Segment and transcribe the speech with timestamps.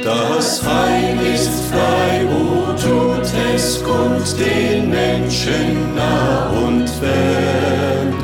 [0.00, 8.14] Das Heil ist frei, o tut es kund den Menschen nah und fern.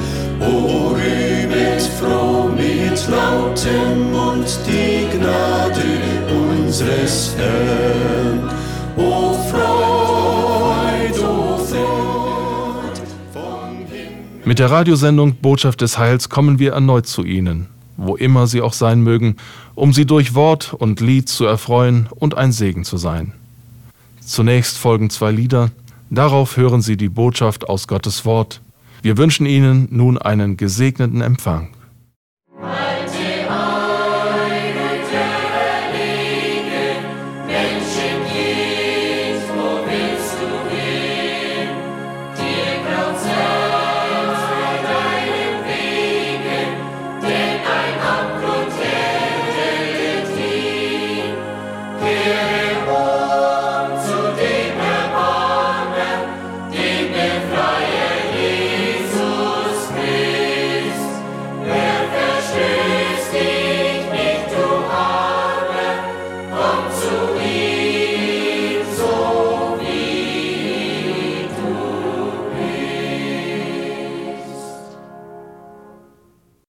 [0.41, 5.85] O rühmet froh mit lautem Mund die Gnade
[6.31, 8.48] unseres Herrn.
[8.96, 14.46] O Freud, o Freud vom Himmel.
[14.46, 17.69] Mit der Radiosendung Botschaft des Heils kommen wir erneut zu Ihnen
[17.99, 19.37] wo immer sie auch sein mögen,
[19.75, 23.33] um sie durch Wort und Lied zu erfreuen und ein Segen zu sein.
[24.20, 25.70] Zunächst folgen zwei Lieder,
[26.09, 28.61] darauf hören Sie die Botschaft aus Gottes Wort.
[29.03, 31.69] Wir wünschen Ihnen nun einen gesegneten Empfang.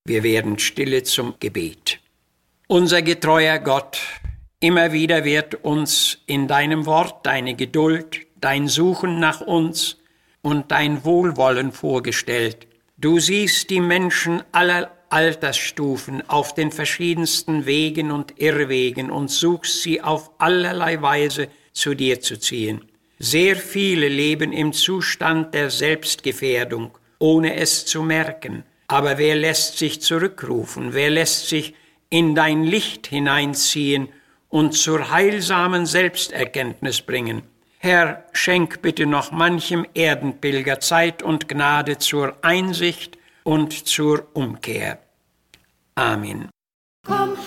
[0.10, 2.00] Wir werden stille zum Gebet.
[2.66, 4.00] Unser getreuer Gott,
[4.60, 9.98] immer wieder wird uns in deinem Wort deine Geduld, dein Suchen nach uns
[10.42, 12.66] und dein Wohlwollen vorgestellt.
[12.98, 20.02] Du siehst die Menschen aller Altersstufen auf den verschiedensten Wegen und Irrwegen und suchst sie
[20.02, 22.82] auf allerlei Weise zu dir zu ziehen.
[23.20, 28.64] Sehr viele leben im Zustand der Selbstgefährdung, ohne es zu merken.
[28.90, 30.94] Aber wer lässt sich zurückrufen?
[30.94, 31.76] Wer lässt sich
[32.10, 34.10] in dein Licht hineinziehen
[34.50, 37.44] und zur heilsamen Selbsterkenntnis bringen?
[37.78, 44.98] Herr, schenk bitte noch manchem Erdenpilger Zeit und Gnade zur Einsicht und zur Umkehr.
[45.94, 46.50] Amen.
[47.06, 47.38] Komm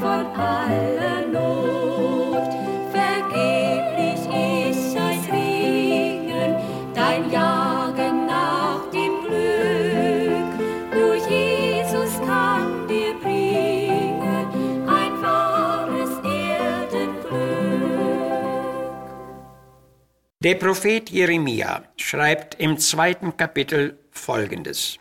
[0.00, 2.48] von aller Not.
[2.92, 4.22] Vergeblich
[4.68, 6.56] ist das Ringen,
[6.94, 10.54] dein Jagen nach dem Glück.
[10.94, 17.34] Nur Jesus kann dir bringen ein wahres Erdenglück.
[20.40, 24.98] Der Prophet Jeremia schreibt im zweiten Kapitel folgendes.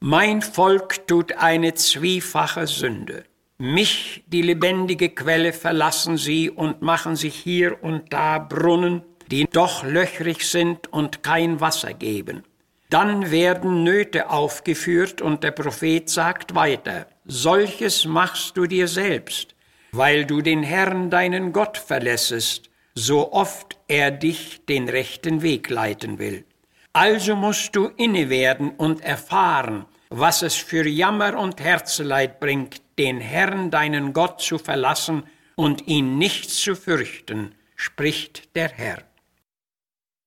[0.00, 3.24] Mein Volk tut eine zwiefache Sünde.
[3.58, 9.82] Mich, die lebendige Quelle, verlassen sie und machen sich hier und da Brunnen, die doch
[9.82, 12.42] löchrig sind und kein Wasser geben.
[12.90, 19.54] Dann werden Nöte aufgeführt und der Prophet sagt weiter, solches machst du dir selbst,
[19.90, 26.18] weil du den Herrn deinen Gott verlässest, so oft er dich den rechten Weg leiten
[26.18, 26.44] will.
[26.92, 33.20] Also musst du inne werden und erfahren, was es für Jammer und Herzeleid bringt, den
[33.20, 35.24] Herrn deinen Gott zu verlassen
[35.54, 39.02] und ihn nicht zu fürchten, spricht der Herr.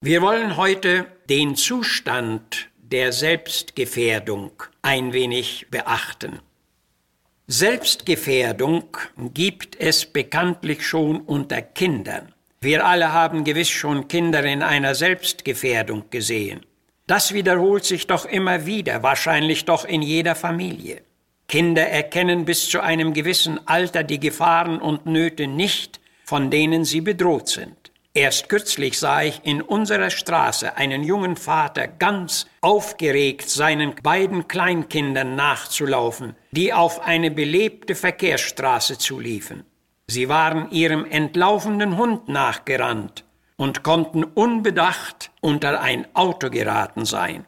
[0.01, 6.39] Wir wollen heute den Zustand der Selbstgefährdung ein wenig beachten.
[7.47, 8.95] Selbstgefährdung
[9.33, 12.33] gibt es bekanntlich schon unter Kindern.
[12.61, 16.65] Wir alle haben gewiss schon Kinder in einer Selbstgefährdung gesehen.
[17.09, 21.01] Das wiederholt sich doch immer wieder, wahrscheinlich doch in jeder Familie.
[21.47, 27.01] Kinder erkennen bis zu einem gewissen Alter die Gefahren und Nöte nicht, von denen sie
[27.01, 27.91] bedroht sind.
[28.13, 35.35] Erst kürzlich sah ich in unserer Straße einen jungen Vater ganz aufgeregt seinen beiden Kleinkindern
[35.35, 39.63] nachzulaufen, die auf eine belebte Verkehrsstraße zuliefen.
[40.06, 43.23] Sie waren ihrem entlaufenden Hund nachgerannt
[43.59, 47.45] und konnten unbedacht unter ein Auto geraten sein.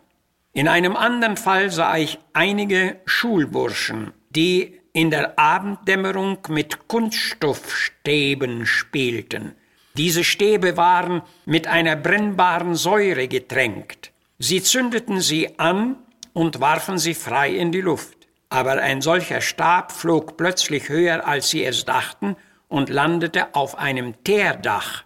[0.51, 9.55] In einem anderen Fall sah ich einige Schulburschen, die in der Abenddämmerung mit Kunststoffstäben spielten.
[9.95, 14.11] Diese Stäbe waren mit einer brennbaren Säure getränkt.
[14.37, 15.95] Sie zündeten sie an
[16.33, 18.17] und warfen sie frei in die Luft.
[18.49, 22.35] Aber ein solcher Stab flog plötzlich höher, als sie es dachten,
[22.67, 25.05] und landete auf einem Teerdach.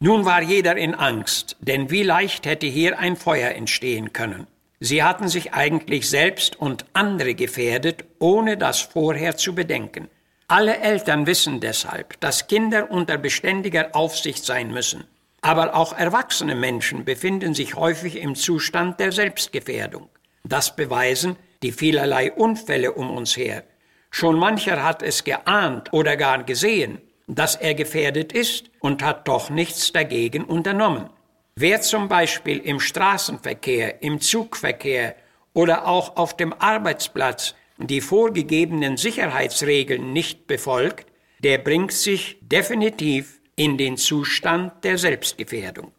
[0.00, 4.46] Nun war jeder in Angst, denn wie leicht hätte hier ein Feuer entstehen können.
[4.80, 10.08] Sie hatten sich eigentlich selbst und andere gefährdet, ohne das vorher zu bedenken.
[10.46, 15.04] Alle Eltern wissen deshalb, dass Kinder unter beständiger Aufsicht sein müssen.
[15.40, 20.08] Aber auch erwachsene Menschen befinden sich häufig im Zustand der Selbstgefährdung.
[20.42, 23.64] Das beweisen die vielerlei Unfälle um uns her.
[24.10, 29.50] Schon mancher hat es geahnt oder gar gesehen, dass er gefährdet ist und hat doch
[29.50, 31.08] nichts dagegen unternommen.
[31.56, 35.14] Wer zum Beispiel im Straßenverkehr, im Zugverkehr
[35.52, 41.06] oder auch auf dem Arbeitsplatz die vorgegebenen Sicherheitsregeln nicht befolgt,
[41.40, 45.92] der bringt sich definitiv in den Zustand der Selbstgefährdung.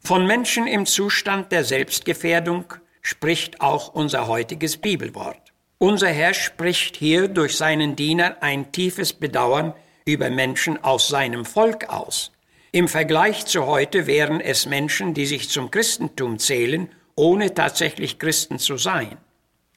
[0.00, 2.64] Von Menschen im Zustand der Selbstgefährdung
[3.02, 5.52] spricht auch unser heutiges Bibelwort.
[5.78, 9.74] Unser Herr spricht hier durch seinen Diener ein tiefes Bedauern
[10.06, 12.32] über Menschen aus seinem Volk aus.
[12.72, 18.58] Im Vergleich zu heute wären es Menschen, die sich zum Christentum zählen, ohne tatsächlich Christen
[18.58, 19.18] zu sein.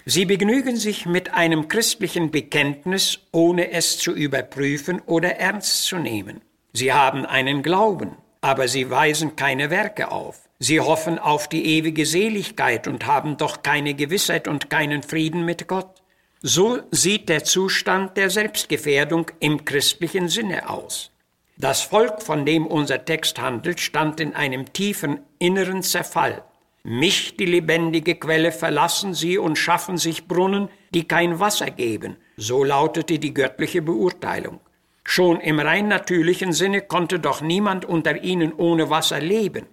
[0.06, 6.42] Sie begnügen sich mit einem christlichen Bekenntnis, ohne es zu überprüfen oder ernst zu nehmen.
[6.74, 10.48] Sie haben einen Glauben, aber sie weisen keine Werke auf.
[10.60, 15.68] Sie hoffen auf die ewige Seligkeit und haben doch keine Gewissheit und keinen Frieden mit
[15.68, 15.99] Gott.
[16.42, 21.12] So sieht der Zustand der Selbstgefährdung im christlichen Sinne aus.
[21.58, 26.42] Das Volk, von dem unser Text handelt, stand in einem tiefen inneren Zerfall.
[26.84, 32.16] Mich, die lebendige Quelle, verlassen sie und schaffen sich Brunnen, die kein Wasser geben.
[32.38, 34.62] So lautete die göttliche Beurteilung.
[35.04, 39.66] Schon im rein natürlichen Sinne konnte doch niemand unter ihnen ohne Wasser leben.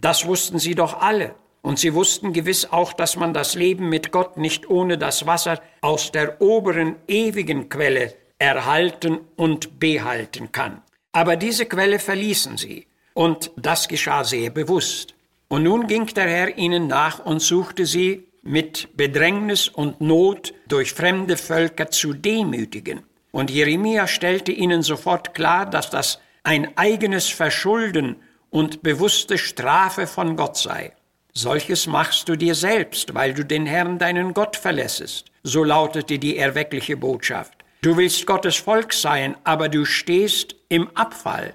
[0.00, 1.36] Das wussten sie doch alle.
[1.62, 5.60] Und sie wussten gewiss auch, dass man das Leben mit Gott nicht ohne das Wasser
[5.80, 10.82] aus der oberen ewigen Quelle erhalten und behalten kann.
[11.12, 15.14] Aber diese Quelle verließen sie, und das geschah sehr bewusst.
[15.48, 20.92] Und nun ging der Herr ihnen nach und suchte sie mit Bedrängnis und Not durch
[20.92, 23.02] fremde Völker zu demütigen.
[23.32, 28.16] Und Jeremia stellte ihnen sofort klar, dass das ein eigenes Verschulden
[28.50, 30.92] und bewusste Strafe von Gott sei.
[31.40, 35.26] Solches machst du dir selbst, weil du den Herrn deinen Gott verlässest.
[35.44, 37.52] So lautete die erweckliche Botschaft.
[37.80, 41.54] Du willst Gottes Volk sein, aber du stehst im Abfall.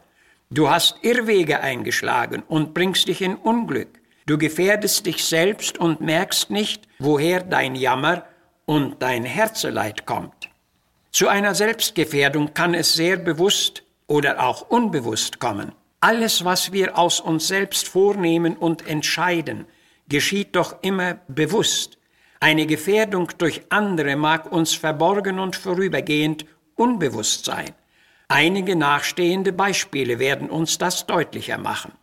[0.50, 3.90] Du hast Irrwege eingeschlagen und bringst dich in Unglück.
[4.26, 8.24] Du gefährdest dich selbst und merkst nicht, woher dein Jammer
[8.64, 10.48] und dein Herzeleid kommt.
[11.12, 15.74] Zu einer Selbstgefährdung kann es sehr bewusst oder auch unbewusst kommen.
[16.04, 19.66] Alles, was wir aus uns selbst vornehmen und entscheiden,
[20.10, 21.98] geschieht doch immer bewusst.
[22.42, 26.46] Eine Gefährdung durch andere mag uns verborgen und vorübergehend
[26.76, 27.70] unbewusst sein.
[28.28, 31.94] Einige nachstehende Beispiele werden uns das deutlicher machen.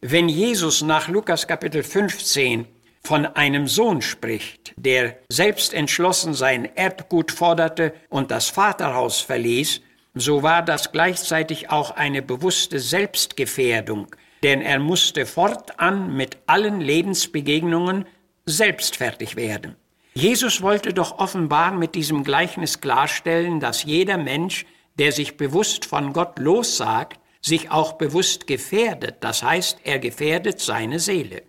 [0.00, 2.66] Wenn Jesus nach Lukas Kapitel 15
[3.04, 9.82] von einem Sohn spricht, der selbst entschlossen sein Erbgut forderte und das Vaterhaus verließ,
[10.16, 14.08] so war das gleichzeitig auch eine bewusste Selbstgefährdung,
[14.42, 18.06] denn er musste fortan mit allen Lebensbegegnungen
[18.46, 19.76] selbst fertig werden.
[20.14, 24.66] Jesus wollte doch offenbar mit diesem Gleichnis klarstellen, dass jeder Mensch
[24.98, 30.98] der sich bewusst von Gott lossagt, sich auch bewusst gefährdet, das heißt, er gefährdet seine
[30.98, 31.42] Seele.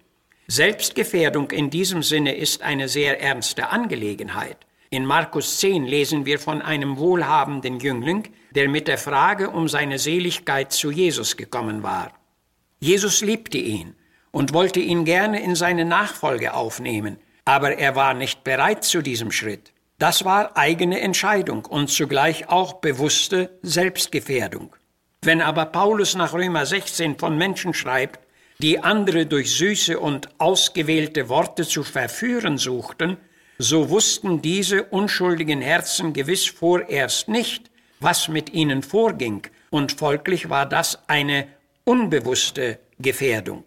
[0.47, 4.57] Selbstgefährdung in diesem Sinne ist eine sehr ernste Angelegenheit.
[4.89, 10.00] In Markus 10 lesen wir von einem wohlhabenden Jüngling, der mit der Frage um seine
[10.00, 12.13] Seligkeit zu Jesus gekommen war.
[12.80, 13.96] Jesus liebte ihn
[14.32, 19.32] und wollte ihn gerne in seine Nachfolge aufnehmen, aber er war nicht bereit zu diesem
[19.32, 19.74] Schritt.
[20.00, 24.75] Das war eigene Entscheidung und zugleich auch bewusste Selbstgefährdung.
[25.24, 28.20] Wenn aber Paulus nach Römer 16 von Menschen schreibt,
[28.60, 33.18] die andere durch süße und ausgewählte Worte zu verführen suchten,
[33.58, 40.66] so wussten diese unschuldigen Herzen gewiss vorerst nicht, was mit ihnen vorging, und folglich war
[40.66, 41.48] das eine
[41.84, 43.63] unbewusste Gefährdung.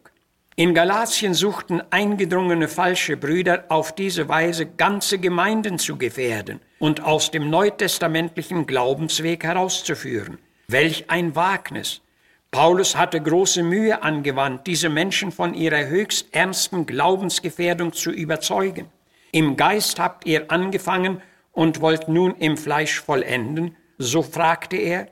[0.56, 7.30] In Galatien suchten eingedrungene falsche Brüder auf diese Weise ganze Gemeinden zu gefährden und aus
[7.30, 10.38] dem neutestamentlichen Glaubensweg herauszuführen.
[10.68, 12.02] Welch ein Wagnis!
[12.50, 18.88] Paulus hatte große Mühe angewandt, diese Menschen von ihrer höchst ernsten Glaubensgefährdung zu überzeugen.
[19.32, 21.22] Im Geist habt ihr angefangen
[21.52, 25.08] und wollt nun im Fleisch vollenden, so fragte er.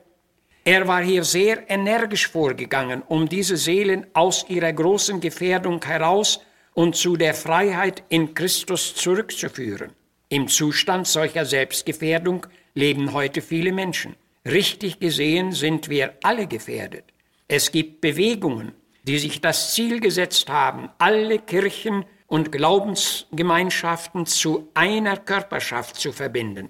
[0.65, 6.41] Er war hier sehr energisch vorgegangen, um diese Seelen aus ihrer großen Gefährdung heraus
[6.73, 9.91] und zu der Freiheit in Christus zurückzuführen.
[10.27, 14.15] Im Zustand solcher Selbstgefährdung leben heute viele Menschen.
[14.43, 17.05] Richtig gesehen sind wir alle gefährdet.
[17.47, 25.17] Es gibt Bewegungen, die sich das Ziel gesetzt haben, alle Kirchen und Glaubensgemeinschaften zu einer
[25.17, 26.69] Körperschaft zu verbinden.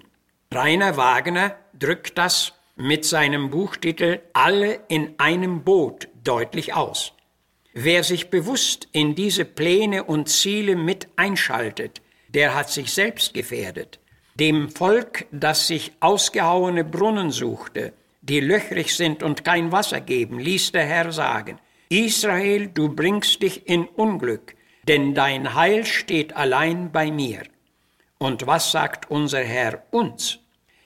[0.52, 7.12] Rainer Wagner drückt das mit seinem Buchtitel Alle in einem Boot deutlich aus.
[7.72, 14.00] Wer sich bewusst in diese Pläne und Ziele mit einschaltet, der hat sich selbst gefährdet.
[14.34, 20.72] Dem Volk, das sich ausgehauene Brunnen suchte, die löchrig sind und kein Wasser geben, ließ
[20.72, 24.56] der Herr sagen, Israel, du bringst dich in Unglück,
[24.88, 27.42] denn dein Heil steht allein bei mir.
[28.22, 30.40] Und was sagt unser Herr uns?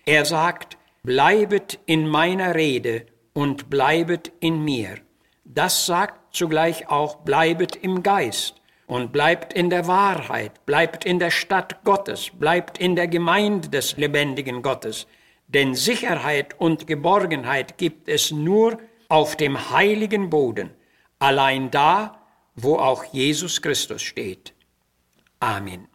[0.06, 4.98] Er sagt, bleibet in meiner Rede und bleibet in mir.
[5.44, 8.54] Das sagt zugleich auch, bleibet im Geist
[8.86, 13.96] und bleibt in der Wahrheit, bleibt in der Stadt Gottes, bleibt in der Gemeinde des
[13.96, 15.08] lebendigen Gottes.
[15.48, 20.70] Denn Sicherheit und Geborgenheit gibt es nur auf dem heiligen Boden,
[21.18, 22.20] allein da,
[22.54, 24.54] wo auch Jesus Christus steht.
[25.40, 25.88] Amen.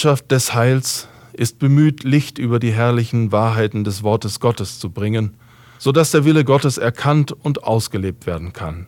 [0.00, 5.36] Botschaft des Heils ist bemüht, Licht über die herrlichen Wahrheiten des Wortes Gottes zu bringen,
[5.76, 8.86] so dass der Wille Gottes erkannt und ausgelebt werden kann.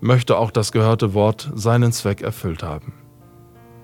[0.00, 2.92] Möchte auch das gehörte Wort seinen Zweck erfüllt haben.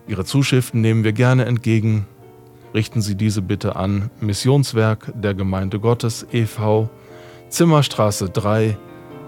[0.06, 2.06] Ihre Zuschriften nehmen wir gerne entgegen.
[2.72, 6.88] Richten Sie diese bitte an Missionswerk der Gemeinde Gottes e.V.,
[7.48, 8.78] Zimmerstraße 3,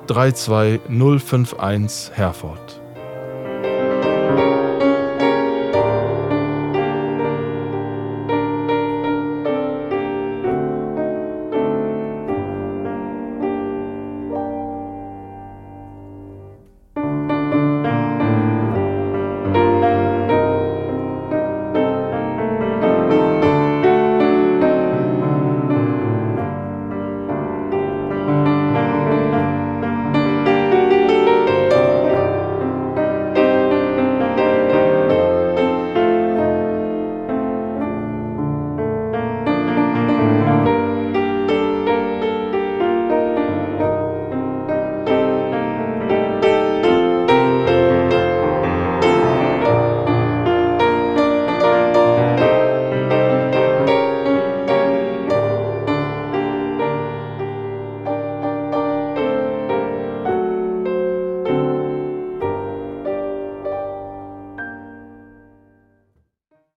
[0.06, 2.83] 32051 Herford.